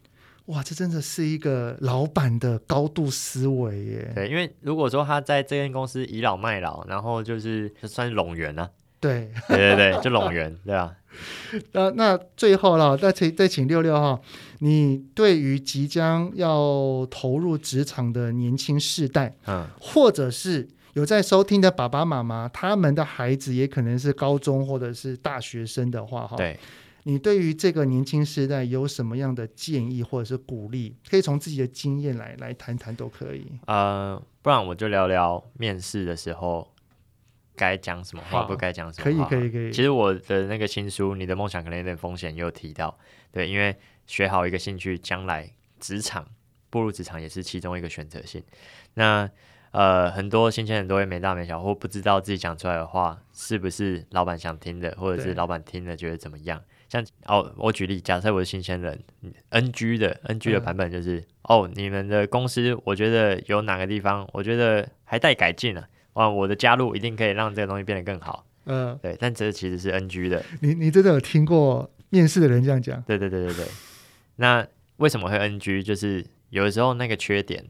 [0.48, 4.12] 哇，这真的是一个老板的高度思维耶！
[4.14, 8.70] 对，因为如果说他在这间公司倚老卖老，然后就是就算是拢员呢？
[8.98, 10.96] 对，对对对，就拢员，对吧？
[11.72, 14.18] 那那最后了，再请再请六六哈，
[14.60, 26.58] 你对于即将要投入职场的年轻世代，嗯，或者是有在收听的爸爸妈妈，他们的孩子也可能是高中或者是大学生的话，哈，对。
[27.08, 30.94] 你对于这个年轻时代有什么样的建议或者是鼓励？
[31.08, 33.50] 可以从自己的经验来来谈谈都可以。
[33.66, 36.70] 呃，不然我就聊聊面试的时候
[37.56, 39.26] 该讲什么话，不该讲什么话。
[39.26, 39.72] 可以，可以，可以。
[39.72, 42.98] 其实我的那个新书《你的梦想可能有点风险》也有提到，
[43.32, 43.74] 对，因为
[44.06, 46.28] 学好一个兴趣，将来职场
[46.68, 48.44] 步入职场也是其中一个选择性。
[48.92, 49.26] 那
[49.70, 56.62] 呃，很多新鲜人都会没大没小，或不知道自己讲出来的话是不是老板想听的，或者是老板听了觉得怎么样。
[56.88, 58.98] 像哦，我举例，假设我是新鲜人
[59.50, 68.46] ，NG 的 NG 的版本就是、嗯、哦，你们的公司我觉得有哪个地方我觉得还待改进了、啊，哇，我的加入一定可以让这个东西变得更好。
[68.64, 70.42] 嗯，对，但这其实是 NG 的。
[70.60, 73.00] 你你真的有听过面试的人这样讲？
[73.02, 73.66] 对对对对对。
[74.36, 75.82] 那为什么会 NG？
[75.82, 77.64] 就是有的时候那个缺点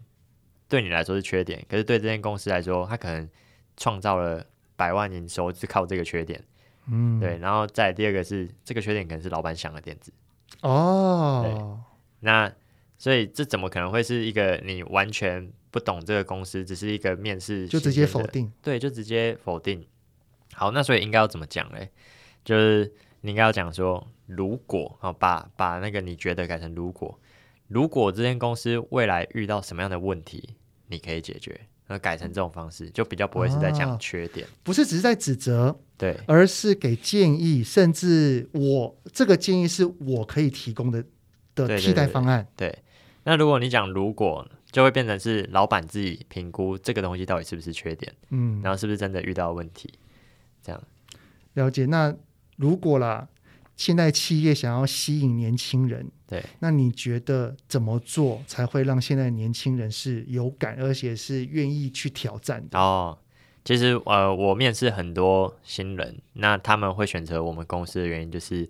[0.69, 3.29] 对你来说是缺点，可是对这间公司来说，它可能
[3.77, 6.43] 创造了百万营收是靠这个缺点。
[6.91, 10.13] 嗯，对，然后再第二个是这个缺点可能是老板想的点子
[10.63, 11.55] 哦，对，
[12.21, 12.53] 那
[12.97, 18.51] 所以这怎么可能会是一个你完全不懂这个公司，只是一个面试就直接否定？
[18.63, 19.87] 对，就直接否定。
[20.55, 21.91] 好，那所以应该要怎么讲嘞？
[22.45, 27.19] 就是你应该要讲说，如果啊，把把那个你觉得改成如果，
[27.69, 31.61] 如果这间公司未来遇到什么样的问题，你可以解决。
[31.91, 41.05] 那改成这种方式，就比较不会是在讲缺点，哦、不是只是在指责，对，而是给建议，甚至我这个建议是我可以提供的
[41.55, 42.47] 的替代方案。
[42.57, 42.83] 对，对，对，对，
[43.25, 49.93] 那如果你讲如果，就会变成是老板自己评估这个东西到底是不是缺点，嗯，然后是不是真的遇到问题，
[50.63, 50.83] 这样
[51.53, 51.85] 了解。
[51.85, 52.15] 那
[52.57, 53.29] 如果啦。
[53.79, 62.77] 现在企业想要吸引年轻人，对，那你觉得怎么做才会让现在年轻人是有感，而且是愿意去挑战的？
[62.77, 63.17] 哦，
[63.69, 68.67] 其实呃，我面试很多新人，那他们会选择我们公司的原因，就是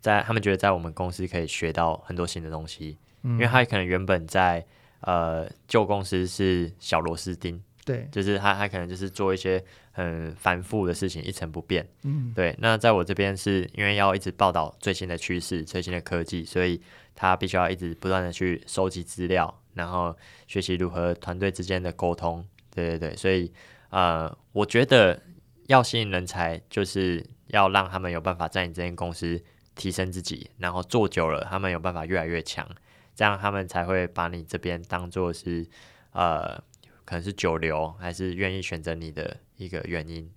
[0.00, 4.66] 在他们觉得在我们公司可以学到很多新的东西，嗯，因为他可能原本在
[5.02, 7.62] 呃旧公司是小螺丝钉。
[7.84, 11.86] 对，就是他，他可能就是做一些很繁复的事情，一成不变。
[12.02, 12.52] 嗯，对。
[12.58, 16.80] 那在我这边是因为要一直报道最新的趋势、最新的科技，所以
[17.14, 20.16] 他必须要一直不断的去收集资料，然后
[20.48, 22.44] 学习如何团队之间的沟通。
[22.74, 23.52] 对对对，所以
[23.90, 25.22] 呃，我觉得
[25.66, 29.40] 要吸引人才，就是要让他们有办法在你这间公司
[29.74, 32.66] 提升自己，然后做久了，他们有办法越来越强，
[33.14, 35.66] 这样他们才会把你这边当做是
[36.12, 36.62] 呃。
[37.02, 40.30] 可能是久留，还是愿意选择你的一个原因。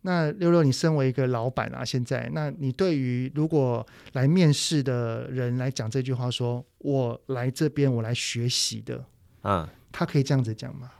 [0.00, 9.04] 那六六，你身为一个老板啊，现在，那你对于如果来面试的人来讲这句话说，说我来这边，我来学习的，
[9.44, 10.90] 嗯，他可以这样子讲吗？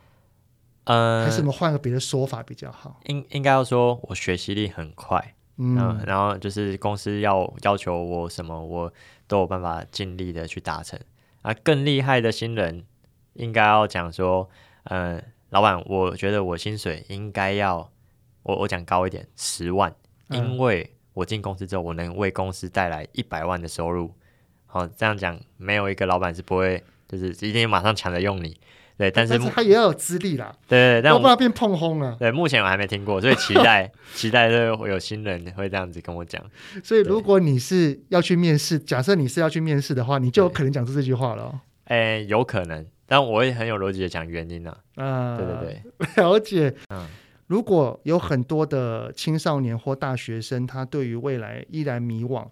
[0.85, 3.01] 呃，还是我们换个别的说法比较好？
[3.05, 8.93] 应应该要说我学习力很快，嗯，嗯，然后就是公司要要求我什么，我
[9.27, 10.99] 都有办法尽力的去达成。
[11.43, 12.85] 啊，更厉害的新人
[13.35, 14.49] 应该要讲说，
[14.85, 17.91] 呃，老板，我觉得我薪水应该要
[18.43, 19.95] 我我讲高一点，十万，
[20.29, 24.13] 因为我进公司之后，我能为公司带来一百万的收入。
[24.67, 28.59] 好，这样讲，没有一个老板是不会，就是一定马上抢着用你。
[28.97, 30.55] 对，但是，他也要有资历啦。
[30.69, 32.17] 对，对，对，但我不要变碰轰了。
[32.19, 36.41] 对，目前我还没听过，所以期待期待就会有新人会这样子跟我讲。
[36.83, 41.61] 所以如果你是要去面试，假设你是要去面试的话，你就有可能讲出这句话了，哦。
[41.87, 45.05] 哎，有可能，但我也很有逻辑的讲原因呢，啊。
[45.05, 45.83] 啊，对对
[46.15, 46.73] 对， 了解。
[46.91, 47.07] 嗯，
[47.49, 52.47] 如果有很多的青少年或大学生，他对于未来依然迷惘，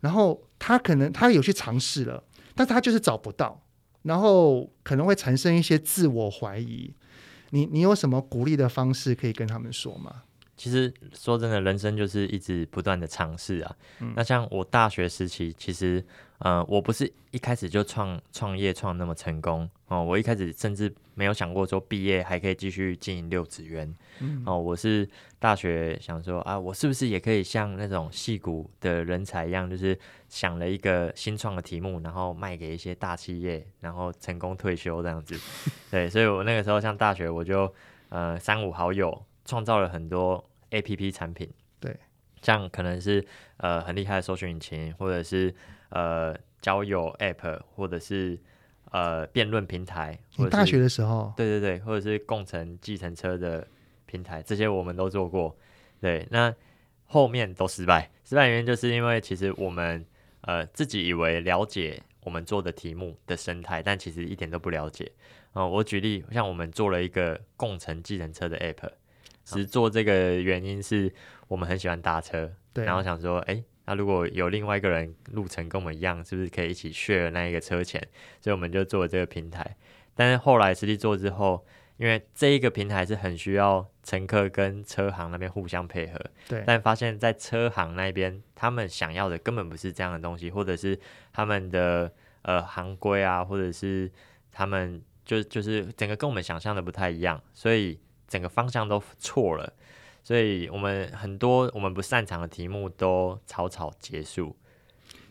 [0.00, 3.60] 然后他可能他有去尝试了，但是他就是找不到。
[4.04, 6.94] 然后可能会产生一些自我怀疑，
[7.50, 10.22] 你你有什么鼓励的方式可以跟他们说吗？
[10.56, 13.76] 其实说真的，人生就是一直不断的尝试啊。
[14.00, 16.04] 嗯、那像我大学时期，其实
[16.38, 20.04] 呃，我不是一开始就创创业创那么成功哦、呃。
[20.04, 23.92] 我一开始甚至没有想过说毕业还可以继续经营六子园
[24.46, 24.58] 哦。
[24.58, 25.08] 我是
[25.40, 35.38] 大学想说啊，我是不是也可以像那种戏骨的人才一样，就是想了一个新创的题目，然后卖给一些大企业，然后成功退休这样子。
[35.90, 37.72] 对，所以我那个时候上大学，我就
[38.08, 39.20] 呃三五好友。
[39.44, 41.96] 创造了很多 APP 产品，对，
[42.42, 43.24] 像可能是
[43.58, 45.54] 呃很厉害的搜寻引擎，或者是
[45.90, 48.38] 呃交友 App，或者是
[48.90, 50.18] 呃辩论平台。
[50.36, 51.32] 你大学的时候？
[51.36, 53.66] 对对对，或者是共乘计程车的
[54.06, 55.56] 平台，这些我们都做过。
[56.00, 56.54] 对，那
[57.06, 60.04] 后面都失败，失败原因就是因为其实我们
[60.40, 65.12] 呃自己以为了解我们做的题目的生态，但其实一点都不了解。
[65.52, 68.90] 哦、呃，我举例，像我们做了一个共乘计程车的 App。
[69.44, 71.12] 只是做这个原因是
[71.48, 78.00] 我们很喜欢搭车，对，然后想说，哎，那如果有另外一个人路程跟我们一样，是不是可以一起 share 那一个车钱？
[78.40, 79.76] 所以我们就做了这个平台。
[80.14, 81.66] 但是后来实际做之后，
[81.98, 90.98] 因为这一个平台是很需要乘客跟车行那边互相配合，对，但发现在车行那边，他们想要的根本不是这样的东西，或者是
[91.32, 92.10] 他们的
[92.42, 94.10] 呃行规啊，或者是
[94.50, 97.98] 他们就就是整个跟我们想象的不太一样，所以。
[98.28, 99.72] 整个方向都错了，
[100.22, 104.56] 所以我们很多我们不擅长的题目都草草结束。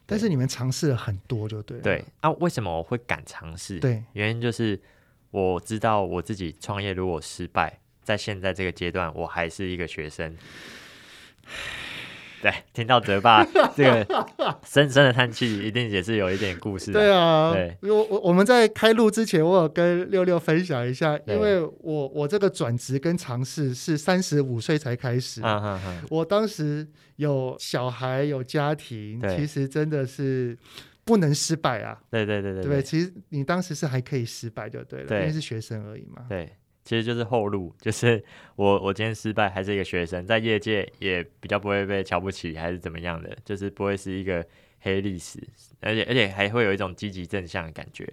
[0.05, 1.83] 但是你们尝试了很多，就对了。
[1.83, 3.79] 对，那、啊、为什么我会敢尝试？
[3.79, 4.79] 对，原因就是
[5.31, 10.35] 我知道我自己创业如果失败，在现在这个阶段，我还是一个学生。
[12.43, 13.41] 对，听到泽爸
[13.73, 14.05] 这个
[14.65, 16.91] 深深的叹气，一定也是有一点故事。
[16.91, 25.41] 对啊，对，我我我们在开录之前，我有跟六六分享一下，因为我我这个转职跟尝试是三十五岁才开始。
[25.41, 26.03] 啊啊啊！
[26.09, 30.57] 我当时有小孩有家庭，其实真的是
[31.05, 31.97] 不能失败啊。
[32.11, 36.25] 对对对对，对，其实你当时是还可以失败就对了，对，因为是学生而已嘛。
[36.27, 36.51] 对。
[36.83, 38.21] 其实就是后路，就是
[38.55, 44.45] 我我今天失败还是一个学生，在业界也比较不会被瞧不起，还是怎么样的，就是不会是一个
[44.79, 45.41] 黑历史，
[45.79, 48.05] 而且而且还会有一种积极正向的感觉，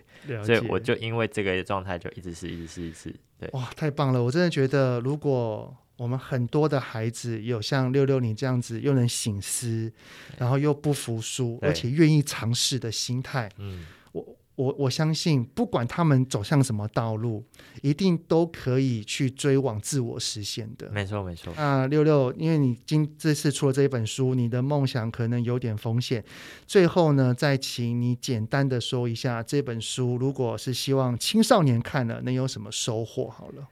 [0.45, 3.15] 所以我就因为这个状态就一直试，一直试，一直试。
[3.41, 4.23] 对，哇，太棒了！
[4.23, 9.93] 我真的觉得，如果我们很多的孩子有像六六你这样子，又能醒思，
[10.39, 14.37] 然后又不服输，而且愿意尝试的心态，嗯，我。
[14.61, 17.43] 我我相信，不管他们走向什么道路，
[17.81, 20.91] 一定都可以去追往自我实现的。
[20.91, 21.51] 没错，没错。
[21.55, 26.23] 啊，六六，因为你今这次出了这一本书，你的梦想可能有点风险。
[26.67, 33.31] 最后呢，再请你简单的说一下这本书，如果是希望青少年看了，能有什么收获？
[33.31, 33.67] 好了，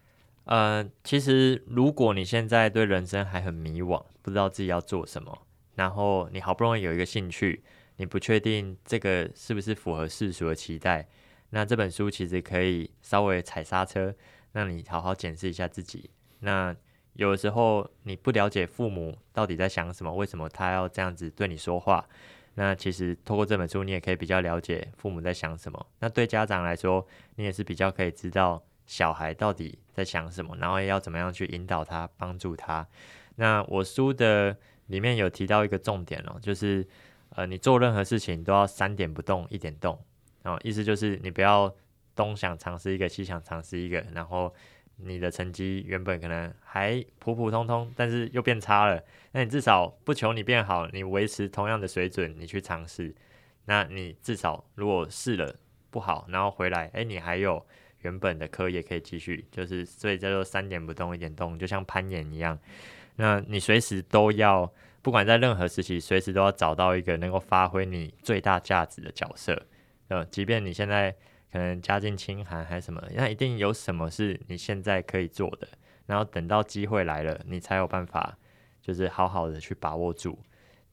[0.44, 5.38] 呃，其实如果你现在对人生还很迷惘，不知道自己要做什么，
[5.74, 7.62] 然后你好不容易有一个兴趣。
[7.98, 11.06] 你不确定这个是不是符合世俗的期待，
[11.50, 14.14] 那这本书其实可以稍微踩刹车，
[14.52, 16.08] 让你好好检视一下自己。
[16.38, 16.74] 那
[17.14, 22.08] 有的时候你不了解父母到底在想什么，为什么他要这样子对你说话？
[22.54, 25.86] 那其实透过这本书，你也可以比较了解父母在想什么。
[25.98, 32.86] 那对家长来说，你也是比较可以知道小孩到底在想什么，然后要怎么样去引导他、帮助他。
[33.34, 36.86] 那我书的里面有提到一个重点哦，就是。
[37.38, 39.96] 呃，你做任何事情都要三点不动，一点动，
[40.42, 41.72] 然后意思就是你不要
[42.16, 44.52] 东想尝试一个，西想尝试一个，然后
[44.96, 53.14] 你的成绩原本可能还普普通通，但是又变差了，那你至少不求你变好，你维持同样的水准，你去尝试，
[53.66, 55.54] 那你至少如果试了
[55.90, 57.64] 不好，然后回来，哎，你还有
[58.00, 62.58] 原本的课业可以继续，就是所以叫做三点不动一点动，就像攀岩一样，
[63.14, 64.68] 那你随时都要，
[65.02, 69.66] 不管在任何时期，随时都要找到一个能够发挥你最大价值的角色，
[70.08, 71.14] 呃，即便你现在。
[71.50, 75.66] 可能家境清寒还是什么，那一定有什么是你现在可以做的，
[76.04, 78.36] 然后等到机会来了，你才有办法，
[78.82, 80.38] 就是好好的去把握住，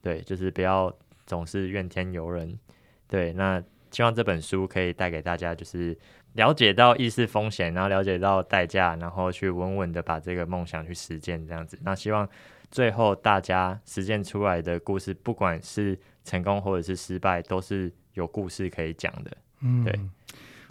[0.00, 0.90] 对，就是不要
[1.26, 2.58] 总是怨天尤人，
[3.06, 3.34] 对。
[3.34, 5.94] 那希望这本书可以带给大家，就是
[6.32, 11.78] 了解到意识风险，然后了解到代价，然后去稳稳的把这个梦想去实践，这样子。
[11.82, 12.26] 那希望
[12.70, 19.98] 最后大家实践出来的故事，不管是成功或者是失败，都是有故事可以讲的，嗯，对。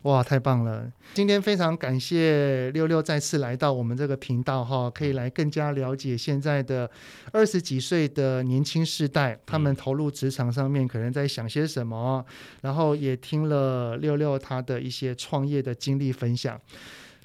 [0.04, 0.92] 哇，太棒了！
[1.16, 6.88] 今天非常感谢六六再次来到我们这个频道哈，可以来更加了解现在的
[7.32, 12.24] 二十几岁的年轻世代，他们投入职场上面可能在想些什么，
[12.62, 16.62] 然后也听了六六他的一些创业的经历分享，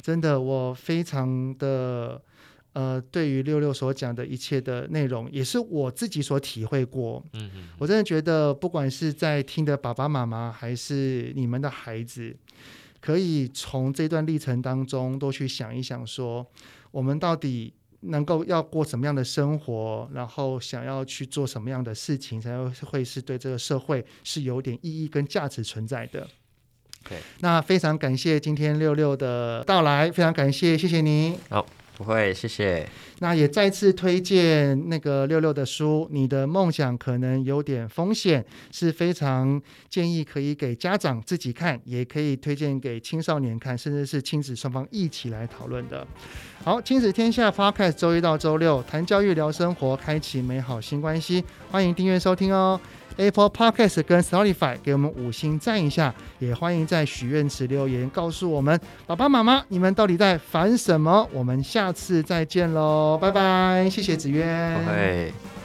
[0.00, 2.22] 真的我非常的。
[2.72, 7.20] 呃，对于六六所讲的一切的内容，也是我自己所体会过。
[7.32, 12.36] 嗯嗯，我真的觉得，不管是在听的爸爸妈妈，还是你们的孩子，
[13.00, 16.46] 可以从这段历程当中多去想一想，说
[16.92, 22.56] 我们到底能够要过什么样的生活，然后想要去做什么样的事情，才
[22.86, 26.24] 会是对这个社会是有点意义跟价值存在的。
[27.08, 31.36] 对，那非常感谢今天六六的到来，非常感谢，谢谢您。
[31.48, 31.66] 好。
[32.00, 32.88] 不会，谢谢。
[33.18, 38.42] 那也再次推荐那个六六的书，《你的梦想可能有点风险》，
[38.72, 46.06] 是非常建议可以给家长自己看，也可以推荐给青少年看，甚至是亲子双方一起来讨论的。
[46.64, 52.80] 好，亲子天下 Podcast 周一到周六谈教育、聊生活，开启美好新关系，欢迎订阅收听哦。
[53.16, 61.28] Apple Podcast 跟 Spotify 给我们五星赞一下，也欢迎在许愿池留言告诉我们爸爸妈妈，你们到底在烦什么？
[61.32, 65.59] 我们下次再见喽，拜拜，谢谢子渊。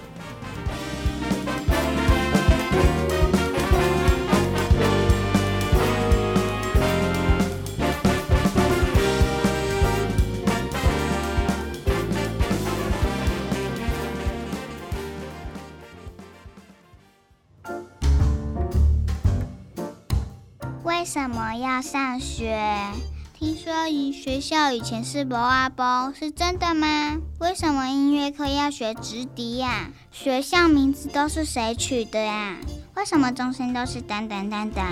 [21.56, 22.58] 要上学？
[23.38, 27.18] 听说以学校以前是博阿波，是真的吗？
[27.39, 29.89] 为什么音乐课要学直笛呀？
[30.12, 32.56] 学校名字都是谁取的呀？
[32.95, 34.86] 为什么钟声都是当当当当？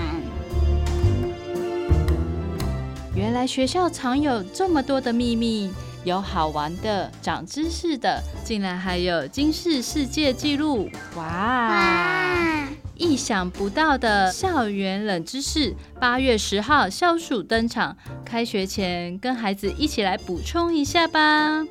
[3.14, 5.72] 原来学校藏有这么多的秘密，
[6.04, 10.90] 有好玩的、长知识的，竟然还有惊世世界纪录！
[11.16, 11.24] 哇！
[11.24, 12.63] 哇
[12.96, 17.96] 意想不到的校园冷知识，八月十号消暑登场。
[18.24, 21.64] 开学前跟孩子一起来补充一下吧。